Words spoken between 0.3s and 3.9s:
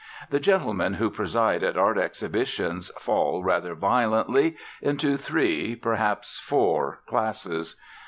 The gentlemen who preside at art exhibitions fall, rather